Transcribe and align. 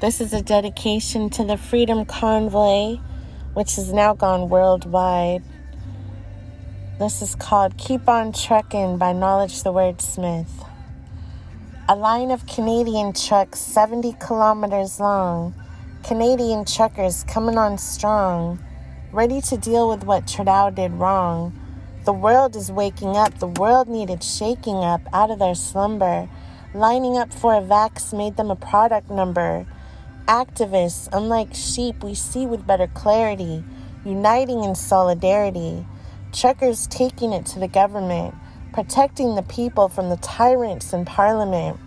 This 0.00 0.22
is 0.22 0.32
a 0.32 0.40
dedication 0.40 1.28
to 1.28 1.44
the 1.44 1.58
Freedom 1.58 2.06
Convoy, 2.06 2.96
which 3.52 3.76
has 3.76 3.92
now 3.92 4.14
gone 4.14 4.48
worldwide. 4.48 5.42
This 6.98 7.20
is 7.20 7.34
called 7.34 7.76
Keep 7.76 8.08
On 8.08 8.32
Truckin' 8.32 8.96
by 8.98 9.12
Knowledge 9.12 9.62
the 9.62 9.74
Wordsmith. 9.74 10.66
A 11.86 11.94
line 11.94 12.30
of 12.30 12.46
Canadian 12.46 13.12
trucks 13.12 13.58
70 13.58 14.14
kilometers 14.18 15.00
long. 15.00 15.54
Canadian 16.02 16.64
truckers 16.64 17.22
coming 17.24 17.58
on 17.58 17.76
strong, 17.76 18.58
ready 19.12 19.42
to 19.42 19.58
deal 19.58 19.86
with 19.86 20.04
what 20.04 20.26
Trudeau 20.26 20.70
did 20.70 20.92
wrong. 20.92 21.52
The 22.06 22.14
world 22.14 22.56
is 22.56 22.72
waking 22.72 23.18
up. 23.18 23.38
The 23.38 23.48
world 23.48 23.86
needed 23.86 24.24
shaking 24.24 24.76
up 24.76 25.02
out 25.12 25.30
of 25.30 25.38
their 25.38 25.54
slumber. 25.54 26.26
Lining 26.72 27.18
up 27.18 27.34
for 27.34 27.52
a 27.52 27.60
vax 27.60 28.16
made 28.16 28.38
them 28.38 28.50
a 28.50 28.56
product 28.56 29.10
number. 29.10 29.66
Activists, 30.30 31.08
unlike 31.12 31.52
sheep, 31.54 32.04
we 32.04 32.14
see 32.14 32.46
with 32.46 32.64
better 32.64 32.86
clarity, 32.86 33.64
uniting 34.04 34.62
in 34.62 34.76
solidarity. 34.76 35.84
Truckers 36.32 36.86
taking 36.86 37.32
it 37.32 37.44
to 37.46 37.58
the 37.58 37.66
government, 37.66 38.36
protecting 38.72 39.34
the 39.34 39.42
people 39.42 39.88
from 39.88 40.08
the 40.08 40.18
tyrants 40.18 40.92
in 40.92 41.04
parliament. 41.04 41.80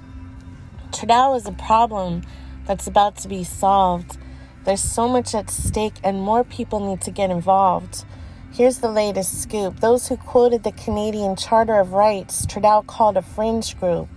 Trudeau 0.91 1.35
is 1.35 1.47
a 1.47 1.53
problem 1.53 2.23
that's 2.67 2.85
about 2.85 3.15
to 3.19 3.29
be 3.29 3.45
solved. 3.45 4.17
There's 4.65 4.83
so 4.83 5.07
much 5.07 5.33
at 5.33 5.49
stake, 5.49 5.95
and 6.03 6.19
more 6.19 6.43
people 6.43 6.81
need 6.81 6.99
to 7.03 7.11
get 7.11 7.31
involved. 7.31 8.03
Here's 8.51 8.79
the 8.79 8.91
latest 8.91 9.41
scoop. 9.41 9.79
Those 9.79 10.09
who 10.09 10.17
quoted 10.17 10.63
the 10.63 10.73
Canadian 10.73 11.37
Charter 11.37 11.79
of 11.79 11.93
Rights, 11.93 12.45
Trudeau 12.45 12.83
called 12.85 13.15
a 13.15 13.21
fringe 13.21 13.79
group. 13.79 14.09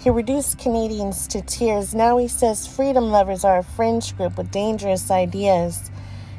He 0.00 0.08
reduced 0.08 0.58
Canadians 0.58 1.26
to 1.26 1.42
tears. 1.42 1.94
Now 1.94 2.16
he 2.16 2.26
says 2.26 2.66
freedom 2.66 3.10
lovers 3.10 3.44
are 3.44 3.58
a 3.58 3.62
fringe 3.62 4.16
group 4.16 4.38
with 4.38 4.50
dangerous 4.50 5.10
ideas. 5.10 5.90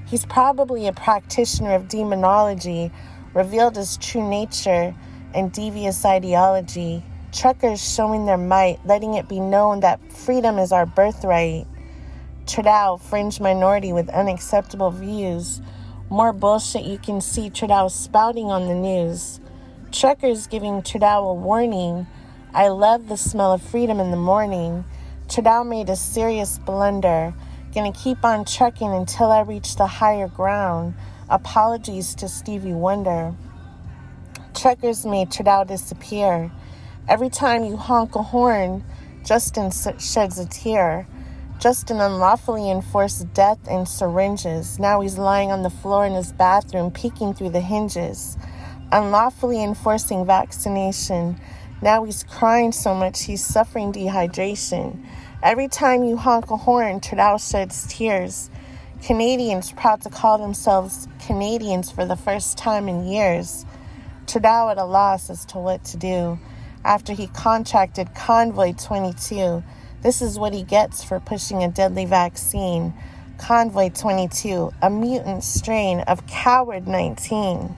He's 0.07 0.25
probably 0.25 0.87
a 0.87 0.93
practitioner 0.93 1.75
of 1.75 1.87
demonology, 1.87 2.91
revealed 3.35 3.75
his 3.75 3.97
true 3.97 4.27
nature 4.27 4.95
and 5.35 5.51
devious 5.51 6.03
ideology. 6.03 7.03
Truckers 7.31 7.87
showing 7.87 8.25
their 8.25 8.35
might, 8.35 8.83
letting 8.83 9.13
it 9.13 9.29
be 9.29 9.39
known 9.39 9.81
that 9.81 10.11
freedom 10.11 10.57
is 10.57 10.71
our 10.71 10.87
birthright. 10.87 11.67
Trudeau, 12.47 12.97
fringe 12.97 13.39
minority 13.39 13.93
with 13.93 14.09
unacceptable 14.09 14.89
views. 14.89 15.61
More 16.09 16.33
bullshit 16.33 16.83
you 16.83 16.97
can 16.97 17.21
see 17.21 17.51
Trudeau 17.51 17.89
spouting 17.89 18.47
on 18.47 18.67
the 18.67 18.73
news. 18.73 19.39
Truckers 19.91 20.47
giving 20.47 20.81
Trudeau 20.81 21.27
a 21.27 21.33
warning 21.35 22.07
I 22.53 22.67
love 22.67 23.07
the 23.07 23.15
smell 23.15 23.53
of 23.53 23.61
freedom 23.61 24.01
in 24.01 24.11
the 24.11 24.17
morning. 24.17 24.83
Trudeau 25.29 25.63
made 25.63 25.87
a 25.89 25.95
serious 25.95 26.59
blunder. 26.59 27.33
Gonna 27.73 27.93
keep 27.93 28.25
on 28.25 28.43
trucking 28.43 28.91
until 28.91 29.31
I 29.31 29.39
reach 29.39 29.77
the 29.77 29.87
higher 29.87 30.27
ground. 30.27 30.95
Apologies 31.29 32.13
to 32.15 32.27
Stevie 32.27 32.73
Wonder. 32.73 33.33
Truckers 34.53 35.05
made 35.05 35.31
Trudeau 35.31 35.63
disappear. 35.63 36.51
Every 37.07 37.29
time 37.29 37.63
you 37.63 37.77
honk 37.77 38.15
a 38.15 38.21
horn, 38.21 38.83
Justin 39.23 39.71
sheds 39.71 40.37
a 40.37 40.45
tear. 40.45 41.07
Justin 41.57 42.01
unlawfully 42.01 42.69
enforced 42.69 43.33
death 43.33 43.59
in 43.69 43.85
syringes. 43.85 44.77
Now 44.77 44.99
he's 44.99 45.17
lying 45.17 45.53
on 45.53 45.63
the 45.63 45.69
floor 45.69 46.05
in 46.05 46.15
his 46.15 46.33
bathroom, 46.33 46.91
peeking 46.91 47.33
through 47.33 47.51
the 47.51 47.61
hinges. 47.61 48.37
Unlawfully 48.91 49.63
enforcing 49.63 50.25
vaccination. 50.25 51.39
Now 51.81 52.03
he's 52.03 52.23
crying 52.23 52.71
so 52.71 52.93
much 52.93 53.23
he's 53.23 53.43
suffering 53.43 53.91
dehydration. 53.91 55.03
Every 55.41 55.67
time 55.67 56.03
you 56.03 56.15
honk 56.15 56.51
a 56.51 56.57
horn, 56.57 56.99
Trudeau 56.99 57.39
sheds 57.39 57.87
tears. 57.87 58.51
Canadians 59.01 59.71
proud 59.71 60.01
to 60.01 60.09
call 60.11 60.37
themselves 60.37 61.07
Canadians 61.25 61.89
for 61.89 62.05
the 62.05 62.15
first 62.15 62.55
time 62.55 62.87
in 62.87 63.07
years. 63.07 63.65
Trudeau 64.27 64.69
at 64.69 64.77
a 64.77 64.85
loss 64.85 65.31
as 65.31 65.43
to 65.45 65.57
what 65.57 65.83
to 65.85 65.97
do. 65.97 66.37
After 66.85 67.13
he 67.13 67.25
contracted 67.25 68.13
Convoy 68.13 68.73
22, 68.73 69.63
this 70.03 70.21
is 70.21 70.37
what 70.37 70.53
he 70.53 70.61
gets 70.61 71.03
for 71.03 71.19
pushing 71.19 71.63
a 71.63 71.67
deadly 71.67 72.05
vaccine. 72.05 72.93
Convoy 73.39 73.89
22, 73.89 74.71
a 74.83 74.89
mutant 74.91 75.43
strain 75.43 76.01
of 76.01 76.27
Coward 76.27 76.87
19. 76.87 77.75